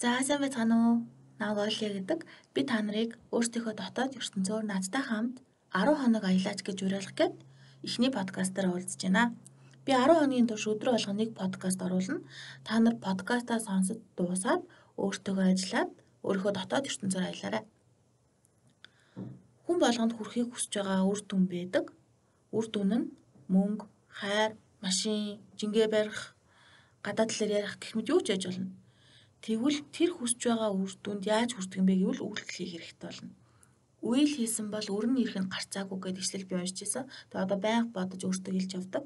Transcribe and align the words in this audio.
За 0.00 0.18
сайн 0.26 0.40
байцгаана 0.42 0.76
уу? 0.76 0.96
Наг 1.38 1.58
Олия 1.58 1.90
гэдэг 1.94 2.26
би 2.54 2.60
та 2.66 2.82
нарыг 2.82 3.14
өөрсдийнхөө 3.30 3.74
дотоод 3.78 4.18
ертөнцөөр 4.18 4.64
надтай 4.66 5.02
хамт 5.06 5.38
10 5.70 5.94
хоног 6.02 6.24
аялаач 6.26 6.60
гэж 6.66 6.78
уриалгах 6.82 7.14
гээд 7.14 7.34
эхний 7.86 8.10
подкастаар 8.10 8.74
уулзж 8.74 8.98
байна. 9.06 9.30
Би 9.86 9.92
10 9.94 10.18
хоногийн 10.18 10.50
турш 10.50 10.66
өдөр 10.66 10.90
болго 10.98 11.12
нэг 11.14 11.30
подкаст 11.38 11.78
оруулна. 11.86 12.26
Та 12.66 12.82
нар 12.82 12.98
подкастаа 13.06 13.58
сонсож 13.62 13.98
дуусаад 14.18 14.62
өөртөөгөө 14.98 15.46
ажиллаад 15.54 15.90
өөрийнхөө 16.26 16.52
дотоод 16.58 16.88
ертөнцөөр 16.90 17.24
аялаарай. 17.30 17.64
Хүн 19.64 19.78
болгонд 19.78 20.12
хүрэхийг 20.18 20.48
хүсэж 20.50 20.72
байгаа 20.82 21.06
үр 21.06 21.20
дүн 21.22 21.42
байдаг. 21.46 21.84
Үр 22.50 22.66
дүн 22.66 22.90
нь 22.98 23.10
мөнгө, 23.46 23.86
хайр, 24.18 24.58
машин, 24.82 25.38
жингээ 25.58 25.86
барих, 25.86 26.34
гадаад 27.06 27.30
талаар 27.30 27.56
ярих 27.58 27.74
гэх 27.78 27.94
мэт 27.94 28.10
юу 28.10 28.18
ч 28.18 28.34
яж 28.34 28.50
болно. 28.50 28.74
Тэгвэл 29.44 29.84
тэр 29.92 30.10
хүсэж 30.16 30.40
байгаа 30.48 30.72
үр 30.72 30.92
дүнд 31.04 31.28
яаж 31.28 31.50
хүрдэг 31.52 31.76
юм 31.76 31.86
бэ 31.88 31.94
гэвэл 32.00 32.24
үйлдэл 32.24 32.56
хийх 32.56 32.72
хэрэгтэй 32.80 33.08
болно. 33.12 33.32
Үйл 34.00 34.32
хийсэн 34.40 34.72
бол 34.72 34.88
өрн 34.96 35.20
ирэх 35.20 35.36
нь 35.36 35.52
гарцаагүй 35.52 35.98
гэдэг 36.00 36.24
ишлэл 36.24 36.48
би 36.48 36.54
уншиж 36.56 36.80
байсан. 36.80 37.04
Тэгээ 37.28 37.44
одоо 37.44 37.58
байнга 37.60 37.92
бодож 37.92 38.20
өөртөө 38.24 38.52
хэлж 38.56 38.70
явдаг. 38.72 39.04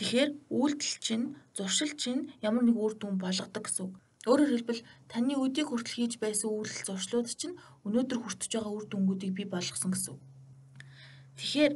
Тэгэхээр 0.00 0.30
үйлдэл 0.56 0.96
чинь, 1.04 1.26
зуршил 1.52 1.92
чинь 2.00 2.32
ямар 2.40 2.64
нэг 2.64 2.76
үр 2.80 2.96
дүн 2.96 3.20
болгодог 3.20 3.60
гэсэн 3.60 3.84
үг. 3.84 3.94
Өөрөөр 4.24 4.52
хэлбэл 4.56 4.80
таны 5.12 5.36
өдийг 5.36 5.68
хүртэл 5.68 5.96
хийж 6.00 6.12
байсан 6.16 6.48
үйлдэл 6.48 6.88
зуршлууд 6.88 7.28
чинь 7.28 7.60
өнөөдөр 7.84 8.18
хүртэж 8.24 8.50
байгаа 8.56 8.72
үр 8.72 8.84
дүнгуудыг 8.88 9.36
бий 9.36 9.44
болгосон 9.52 9.92
гэсэн 9.92 10.16
үг. 10.16 10.22
Тэгэхээр 11.36 11.72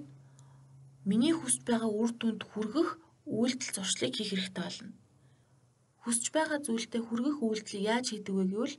миний 1.05 1.37
хүсэж 1.37 1.61
байгаа 1.69 1.93
үр 1.93 2.11
дүнд 2.17 2.41
хүргэх 2.48 2.89
үйлдэл 3.29 3.75
зуршлыг 3.77 4.17
хийх 4.17 4.33
хэрэгтэй 4.33 4.65
болно 4.65 4.97
хүсэж 6.09 6.33
байгаа 6.33 6.65
зүйлдээ 6.65 7.05
хүргэх 7.05 7.45
үйлдэлийг 7.45 7.84
яаж 7.84 8.06
хийдэг 8.17 8.33
вэ 8.33 8.45
гэвэл 8.48 8.77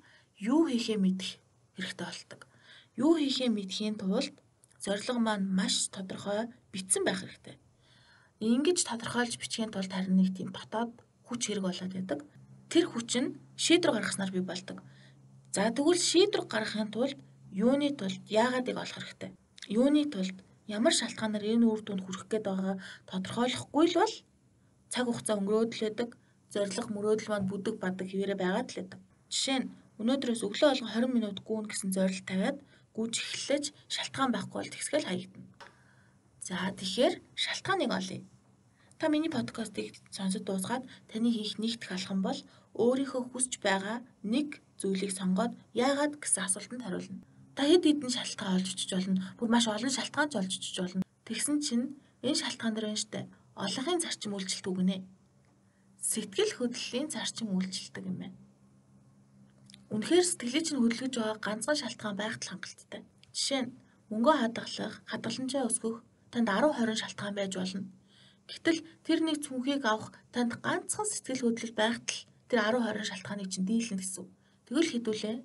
юу 0.50 0.62
хийхээ 0.66 0.98
мэдэх 0.98 1.38
хэрэгтэй 1.78 2.08
болдог. 2.10 2.42
Юу 2.98 3.14
хийхээ 3.22 3.50
мэдхийн 3.54 4.02
тулд 4.02 4.34
зорилго 4.82 5.22
маань 5.22 5.46
маш 5.46 5.94
тодорхой 5.94 6.50
бичсэн 6.74 7.06
байх 7.06 7.22
хэрэгтэй. 7.22 7.56
Ингэж 8.42 8.82
тодорхойлж 8.82 9.38
бичхийн 9.38 9.70
тулд 9.70 9.94
харин 9.94 10.18
нэг 10.18 10.34
тийм 10.34 10.50
дотоод 10.50 10.90
хүч 11.30 11.42
хэрэг 11.46 11.66
болоод 11.70 11.94
байдаг. 11.94 12.20
Тэр 12.72 12.86
хүч 12.90 13.12
нь 13.22 13.38
шийдвэр 13.62 13.94
гаргаснаар 13.94 14.34
бий 14.34 14.42
болдог. 14.42 14.82
За 15.54 15.70
тэгвэл 15.70 16.02
шийдвэр 16.02 16.50
гаргахын 16.50 16.90
тулд 16.90 17.20
юуны 17.54 17.94
тулд 17.94 18.26
яагаадыг 18.26 18.74
олох 18.74 18.98
хэрэгтэй. 18.98 19.32
Юуны 19.70 20.10
тулд 20.10 20.38
ямар 20.66 20.94
шалтгаанаар 20.98 21.46
энэ 21.46 21.66
үр 21.70 21.82
дүнд 21.86 22.02
хүрэх 22.04 22.26
гээд 22.26 22.46
байгаагаа 22.50 22.78
тодорхойлохгүй 23.06 23.86
л 23.86 23.96
бол 24.02 24.16
цаг 24.90 25.06
хугацаа 25.06 25.38
өнгөрөөд 25.38 25.72
л 25.78 25.84
байдаг 25.86 26.10
зориг 26.54 26.88
мөрөөдөл 26.90 27.30
маань 27.32 27.50
бүдэг 27.50 27.76
бадаг 27.84 28.08
хിവэрэ 28.10 28.36
байгаад 28.40 28.70
л 28.72 28.78
байдаг. 28.80 29.00
Жишээ 29.30 29.58
нь 29.62 29.70
өнөөдрөөс 30.02 30.42
өглөө 30.48 30.70
болгон 30.72 30.92
20 30.96 31.16
минут 31.16 31.38
гүүн 31.48 31.66
гэсэн 31.70 31.90
зорилт 31.94 32.26
тавиад 32.26 32.58
гүйж 32.96 33.14
эхлэж 33.22 33.66
шалтгаан 33.94 34.32
байхгүй 34.34 34.58
бол 34.58 34.74
тэгсгэл 34.74 35.10
хаягдана. 35.10 35.48
За 36.48 36.56
тэгэхээр 36.80 37.14
шалтгааныг 37.44 37.92
олъё. 38.00 38.20
Та 39.00 39.06
миний 39.08 39.32
подкастыг 39.32 39.96
сонсож 40.16 40.44
дуусгаад 40.44 40.84
таны 41.12 41.30
хийх 41.32 41.62
нэгдэх 41.62 41.92
алхам 41.94 42.20
бол 42.26 42.40
өөрийнхөө 42.74 43.22
хүсэж 43.30 43.54
байгаа 43.68 43.98
нэг 44.24 44.48
зүйлийг 44.82 45.12
сонгоод 45.16 45.54
яагаад 45.76 46.14
гэсэн 46.20 46.44
асуултанд 46.48 46.84
хариулна. 46.84 47.24
Та 47.56 47.62
хэд 47.70 47.84
хэдэн 47.86 48.12
шалтгаан 48.18 48.56
олж 48.58 48.68
очиж 48.74 48.90
болно. 48.96 49.22
Бүр 49.38 49.50
маш 49.52 49.66
олон 49.68 49.94
шалтгаан 49.94 50.30
ч 50.32 50.34
олж 50.42 50.52
очиж 50.58 50.76
болно. 50.80 51.04
Тэгсэн 51.28 51.58
чинь 51.66 51.88
энэ 52.26 52.42
шалтгаан 52.42 52.74
дээр 52.74 52.88
байна 52.90 53.04
штэ. 53.04 53.30
Олонхын 53.56 54.00
зарчим 54.04 54.36
үйлчлэлт 54.36 54.68
үгнэ 54.72 54.98
сэтгэл 56.00 56.54
хөдлөлийн 56.56 57.08
зарчим 57.12 57.52
үйлчилдэг 57.56 58.04
юм 58.08 58.18
байна. 58.24 58.38
Үнэхээр 59.94 60.26
сэтгэлийг 60.26 60.66
чинь 60.66 60.82
хөдөлгөж 60.82 61.14
байгаа 61.18 61.38
ганцхан 61.44 61.78
шалтгаан 61.80 62.16
байхад 62.18 62.42
л 62.46 62.52
хангалттай. 62.54 63.02
Жишээ 63.36 63.62
нь 63.66 63.74
мөнгө 64.10 64.34
хадгалах, 64.38 64.96
хадгаламжаа 65.10 65.68
өсгөх 65.70 65.98
танд 66.32 66.48
10 66.50 66.78
20 66.78 67.02
шалтгаан 67.02 67.36
байж 67.36 67.54
болно. 67.58 67.90
Гэтэл 68.50 68.80
тэр 69.06 69.20
нэг 69.26 69.38
цүнхийг 69.46 69.84
авах 69.86 70.14
танд 70.34 70.62
ганцхан 70.66 71.06
сэтгэл 71.10 71.44
хөдлөл 71.46 71.76
байхад 71.78 72.06
л 72.06 72.26
тэр 72.50 72.60
10 72.70 72.86
20 72.86 73.10
шалтгааныг 73.10 73.50
чинь 73.50 73.68
дийлнэ 73.70 73.98
гэсэн. 74.02 74.26
Тэгвэл 74.66 74.92
хэдүүлээ 74.94 75.36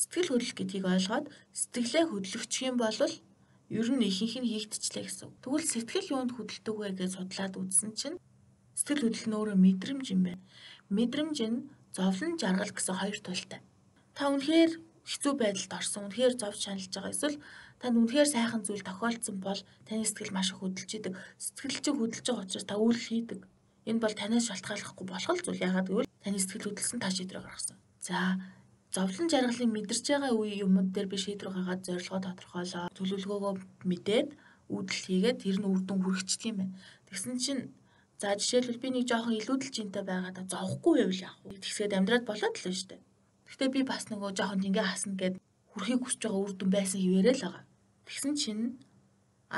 сэтгэл 0.00 0.30
хөдлөх 0.32 0.56
гэдгийг 0.56 0.84
ойлгоод 0.84 1.26
сэтгэлээ 1.52 2.04
хөдлөгчих 2.08 2.64
юм 2.68 2.76
бол 2.80 2.98
ер 3.72 3.88
нь 3.88 4.04
ихэнх 4.08 4.34
нь 4.40 4.48
хийгдчихлээ 4.52 5.04
гэсэн. 5.08 5.30
Тэгвэл 5.40 5.64
сэтгэл 5.64 6.12
юунд 6.12 6.32
хөдөлдөг 6.36 6.76
вэ 6.76 6.88
гэж 6.98 7.10
судлаад 7.16 7.54
үзсэн 7.56 7.92
чинь 7.96 8.16
Сэтгэл 8.74 9.06
хөдлөл 9.06 9.28
нь 9.30 9.38
өөрөө 9.38 9.56
мэдрэмж 9.58 10.06
юм 10.14 10.22
байна. 10.26 10.42
Мэдрэмж 10.90 11.38
нь 11.46 11.58
зовлон 11.94 12.34
жаргал 12.38 12.74
гэсэн 12.74 12.96
хоёр 12.98 13.18
туйлтай. 13.22 13.60
Та 14.14 14.30
үнэхээр 14.30 14.72
хэцүү 15.06 15.32
байдалд 15.38 15.72
орсон, 15.78 16.10
үнэхээр 16.10 16.34
зовж 16.38 16.58
шаналж 16.64 16.90
байгаа 16.90 17.14
эсвэл 17.14 17.38
танд 17.78 17.96
үнэхээр 18.00 18.28
сайхан 18.30 18.62
зүйл 18.64 18.82
тохиолдсон 18.86 19.36
бол 19.38 19.60
таны 19.84 20.04
сэтгэл 20.08 20.32
маш 20.32 20.50
их 20.50 20.58
хөдөлж 20.64 20.90
идэг. 20.96 21.14
Сэтгэл 21.36 21.82
чинь 21.84 21.98
хөдөлж 22.00 22.26
байгаа 22.26 22.44
учраас 22.48 22.66
та 22.66 22.80
үйл 22.80 22.96
хийдэг. 22.96 23.40
Энэ 23.84 24.00
бол 24.00 24.14
танаас 24.16 24.48
шалтгааллахгүй 24.48 25.06
болох 25.06 25.38
зүйл. 25.44 25.60
Яагаад 25.60 25.88
гэвэл 25.92 26.08
таны 26.24 26.38
сэтгэл 26.40 26.72
хөдлсөн 26.72 26.98
та 27.04 27.12
шийдвэр 27.12 27.44
гаргасан. 27.44 27.76
За 28.00 28.40
зовлон 28.94 29.28
жаргалыг 29.28 29.68
мэдэрч 29.68 30.04
байгаа 30.08 30.32
үе 30.32 30.64
юмуд 30.64 30.88
дээр 30.96 31.08
би 31.12 31.18
шийдвэр 31.20 31.52
гаргаад 31.52 31.84
зорилгоо 31.84 32.20
тодорхойлоо. 32.24 32.88
Төлөвлөгөөгөө 32.96 33.52
мэдээд 33.84 34.28
үүдэл 34.72 35.02
хийгээд 35.04 35.42
тэр 35.44 35.58
нь 35.60 35.68
үр 35.68 35.80
дүн 35.84 36.00
хүрэгчдэг 36.00 36.48
юм 36.48 36.56
байна. 36.64 36.74
Тэгсэн 37.12 37.36
чинь 37.36 37.62
За 38.24 38.32
жишээлбэл 38.40 38.80
би 38.80 38.88
нэг 38.88 39.04
жоохон 39.04 39.36
илүүдэл 39.36 39.68
жинтэй 39.76 40.00
байгаадаа 40.00 40.48
зовхгүй 40.48 40.94
байвал 40.96 41.24
яах 41.28 41.36
вэ? 41.44 41.60
Тэгсгээд 41.60 41.92
амьдраад 41.92 42.24
болоод 42.24 42.56
л 42.56 42.88
дээ. 42.88 43.04
Гэхдээ 43.44 43.68
би 43.76 43.80
бас 43.84 44.08
нөгөө 44.08 44.32
жоохон 44.32 44.64
ингээ 44.64 44.86
хасна 44.88 45.12
гэд 45.20 45.34
хүрхийг 45.68 46.00
хүсэж 46.00 46.20
байгаа 46.24 46.40
үр 46.40 46.52
дүн 46.56 46.70
байсан 46.72 47.00
хിവэрэл 47.04 47.44
байгаа. 47.44 47.64
Тэгсэн 48.08 48.32
чинь 48.40 48.64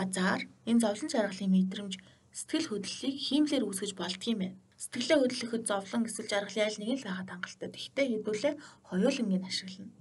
азар 0.03 0.41
энэ 0.67 0.83
зовлон 0.83 1.11
жаргалын 1.15 1.55
мэдрэмж 1.55 1.95
сэтгэл 2.35 2.71
хөдлөлийг 2.75 3.17
хиймлэр 3.27 3.63
үүсгэж 3.71 3.93
болдго 3.95 4.27
юм 4.35 4.39
байна. 4.43 4.59
Сэтгэлээ 4.83 5.19
хөдлөхөд 5.23 5.63
зовлон 5.71 6.03
эсвэл 6.11 6.33
жаргал 6.35 6.59
ял 6.67 6.77
нэг 6.83 6.91
л 6.99 7.07
байгаад 7.07 7.31
хангалттай. 7.31 7.71
Тэгтээ 7.71 8.07
хэдүүлээ 8.11 8.55
хоёулангийн 8.91 9.47
ашиглана. 9.47 9.95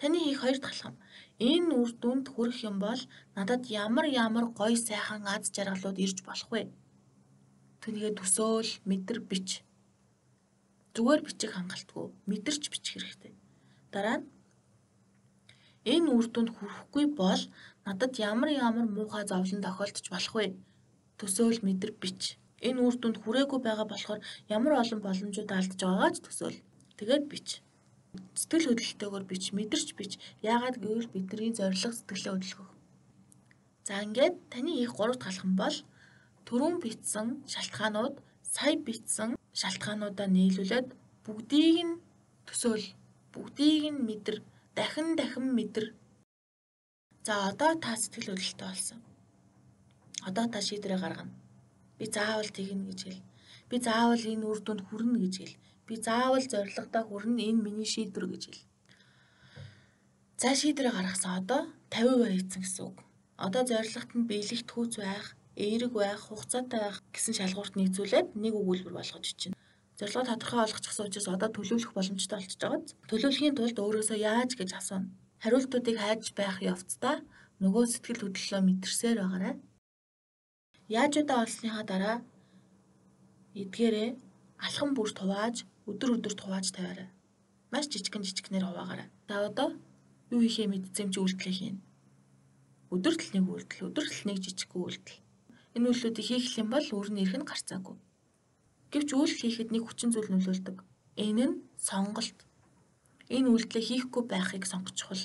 Таны 0.00 0.16
хийх 0.24 0.40
хоёр 0.40 0.56
дахь 0.56 0.72
алхам. 0.72 0.96
Энэ 1.36 1.68
үр 1.76 1.90
дүнд 2.00 2.32
хүрэх 2.32 2.64
юм 2.64 2.80
бол 2.80 3.00
надад 3.36 3.68
ямар 3.68 4.08
ямар 4.08 4.48
гоё 4.56 4.72
сайхан 4.88 5.28
аз 5.28 5.52
жаргалууд 5.52 6.00
ирж 6.00 6.24
болох 6.24 6.48
вэ? 6.48 6.72
Түүнийгээ 7.80 8.12
төсөөл, 8.20 8.70
мэдэр 8.88 9.18
бич. 9.30 9.64
Зүгээр 10.94 11.20
бичих 11.24 11.52
хангалтгүй, 11.56 12.06
мэдэрч 12.28 12.62
бичих 12.68 12.94
хэрэгтэй. 13.00 13.32
Дараа 13.92 14.16
нь 14.20 14.26
энэ 15.88 16.12
үр 16.12 16.26
дүнд 16.28 16.50
хүрэхгүй 16.52 17.04
бол 17.16 17.42
надад 17.86 18.12
ямар 18.20 18.50
ямар 18.52 18.84
муухай 18.84 19.24
зовлон 19.24 19.64
тохиолдож 19.64 20.06
болох 20.12 20.34
вэ? 20.36 20.46
Төсөөл, 21.18 21.64
мэдэр 21.64 21.92
бич. 22.02 22.36
Энэ 22.60 22.80
үр 22.84 22.96
дүнд 23.00 23.16
хүрээгүй 23.24 23.60
байгаа 23.64 23.86
болохоор 23.88 24.20
ямар 24.56 24.72
олон 24.82 25.00
боломжууд 25.00 25.50
алдж 25.56 25.80
байгаагаа 25.80 26.12
ч 26.12 26.18
төсөөл. 26.20 26.58
Тэгээд 26.98 27.24
бич. 27.32 27.48
Сэтгэл 28.36 28.68
хөдлөлтөөр 28.68 29.24
бич, 29.30 29.44
мэдэрч 29.56 29.88
бич. 29.96 30.12
Яагаад 30.44 30.76
гэвэл 30.82 31.08
бидний 31.14 31.52
зорилго 31.56 31.96
сэтгэлээ 31.96 32.32
хөдөлгөх. 32.36 32.70
За 33.88 34.04
ингээд 34.04 34.36
таны 34.52 34.72
их 34.84 34.92
гурав 34.98 35.16
алхам 35.24 35.56
бол 35.56 35.76
түрүүн 36.50 36.76
бичсэн 36.82 37.28
шалтгаанууд 37.52 38.16
сая 38.54 38.74
бичсэн 38.86 39.30
шалтгаануудаа 39.60 40.28
нийлүүлээд 40.36 40.88
бүгдийг 41.24 41.78
нь 41.86 41.94
төсөөл 42.48 42.86
бүгдийг 43.34 43.84
нь 43.94 44.02
мэдэр 44.08 44.36
дахин 44.74 45.14
дахин 45.14 45.46
мэдэр 45.54 45.86
за 47.26 47.34
одоо 47.50 47.72
та 47.78 47.94
сэтгэл 47.94 48.34
хөдлөлтөй 48.34 48.68
болсон 48.68 49.00
одоо 50.28 50.46
та 50.52 50.60
шийдвэрээ 50.60 51.00
гаргана. 51.00 51.32
Би 51.98 52.04
заавал 52.06 52.48
тэгнэ 52.48 52.84
гэж 52.92 53.00
хэл. 53.04 53.22
Би 53.68 53.76
заавал 53.80 54.20
энэ 54.20 54.44
үр 54.44 54.60
дүнд 54.60 54.82
хүрнэ 54.88 55.18
гэж 55.24 55.34
хэл. 55.40 55.56
Би 55.86 55.94
заавал 55.96 56.44
зоригтой 56.44 57.04
хүрнэ 57.06 57.42
энэ 57.48 57.64
миний 57.64 57.88
шийдвэр 57.88 58.26
гэж 58.28 58.42
хэл. 58.48 58.64
За 60.36 60.52
шийдвэрээ 60.60 60.92
гаргасан. 60.92 61.32
Одоо 61.40 61.62
50% 61.88 62.32
хийцэн 62.36 62.60
гэсэн 62.62 62.84
үг. 62.88 62.98
Одоо 63.36 63.62
зорилгот 63.64 64.10
нь 64.16 64.28
биелэгт 64.28 64.68
хүүц 64.70 64.94
байх 65.00 65.26
эерэг 65.56 65.92
байх, 65.94 66.20
хугацаатай 66.28 66.80
байх 66.80 66.98
гэсэн 67.14 67.34
шалгуурт 67.38 67.74
нийцүүлээд 67.76 68.28
нэг 68.38 68.54
өгүүлбэр 68.54 68.94
болгож 68.94 69.26
чинь. 69.34 69.56
Зорилгоо 69.98 70.24
тодорхой 70.24 70.60
болгочихсон 70.64 71.06
учраас 71.06 71.28
одоо 71.28 71.48
төлөвлөх 71.52 71.92
боломжтой 71.92 72.38
болчихж 72.38 72.60
байгаа. 72.62 72.80
Төлөвлөхийн 73.10 73.56
тулд 73.56 73.78
өөрөөсөө 73.78 74.18
яаж 74.18 74.50
гэж 74.56 74.70
асууна. 74.78 75.12
Хариултуудыг 75.42 75.96
хайж 76.00 76.32
байх 76.32 76.56
явцдаа 76.64 77.20
нөгөө 77.60 77.84
сэтгэл 77.92 78.22
хөдлөлөө 78.24 78.60
мэдэрсээр 78.64 79.18
байгаарай. 79.20 79.54
Яаж 80.88 81.12
удаа 81.20 81.44
олсныхаа 81.44 81.84
дараа 81.84 82.16
эдгээрээ 83.54 84.08
алхам 84.66 84.90
бүр 84.96 85.10
тувааж 85.12 85.68
өдөр 85.90 86.16
өдөр 86.16 86.34
тувааж 86.36 86.66
тавиарай. 86.72 87.08
Маш 87.72 87.86
жижигэн 87.92 88.24
жижигнэр 88.24 88.64
хуваагаарай. 88.64 89.08
За 89.28 89.46
одоо 89.48 89.68
юу 90.32 90.40
хийхээ 90.40 90.68
мэдсэн 90.70 91.12
чи 91.12 91.18
үйлдэл 91.20 91.56
хийнэ. 91.58 91.80
Өдөртөл 92.94 93.32
нэг 93.36 93.46
үйлдэл, 93.46 93.86
өдөртөл 93.88 94.26
нэг 94.26 94.38
жижиг 94.42 94.70
үйлдэл. 94.74 95.18
Энэ 95.76 95.88
үйлдэлүүдийг 95.88 96.26
хийх 96.26 96.58
юм 96.58 96.68
бол 96.74 96.86
нь 96.86 97.20
ирэх 97.22 97.36
нь 97.38 97.48
гарцаагүй. 97.48 97.96
Гэвч 98.90 99.10
үйл 99.14 99.34
хийхэд 99.38 99.68
нэг 99.70 99.82
хүчин 99.86 100.10
зүйл 100.10 100.30
нөлөөлдөг. 100.30 100.76
Энэ 101.26 101.44
нь 101.48 101.56
сонголт. 101.78 102.38
энэ 103.30 103.50
үйлдэлээ 103.54 103.84
хийхгүй 103.86 104.22
байхыг 104.26 104.66
сонгочихвол 104.66 105.24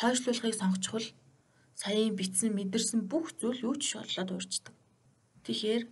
хойшлуулахыг 0.00 0.56
сонгочихвол 0.60 1.08
саяын 1.80 2.14
битсэн 2.18 2.52
мэдэрсэн 2.52 3.00
бүх 3.08 3.32
зүйл 3.40 3.64
юу 3.64 3.74
ч 3.80 3.96
шорлоод 3.96 4.30
уурчдаг. 4.32 4.74
Тэгэхээр 5.44 5.82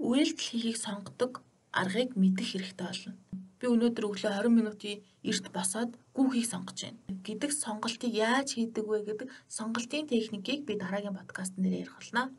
үйлдэл 0.00 0.48
хийхийг 0.48 0.76
сонгодог 0.80 1.32
аргыг 1.80 2.16
мэдэх 2.16 2.48
хэрэгтэй 2.56 2.86
болно. 2.88 3.12
Би 3.60 3.70
өнөөдөр 3.72 4.04
өглөө 4.08 4.32
20 4.36 4.52
минутын 4.52 5.00
эрт 5.24 5.46
босоод 5.54 5.96
гүүхийг 6.16 6.46
сонгож 6.48 6.78
байна 6.84 7.00
гэдэг 7.26 7.50
сонголтыг 7.52 8.12
яаж 8.12 8.54
хийдэг 8.56 8.84
вэ 8.84 8.98
гэдэг 9.08 9.28
сонголтын 9.48 10.06
техникийг 10.12 10.68
би 10.68 10.76
дараагийн 10.76 11.16
подкаст 11.16 11.56
нэр 11.56 11.86
ярих 11.86 11.96
болно. 11.96 12.30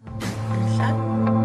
Баярлалаа. 0.49 1.36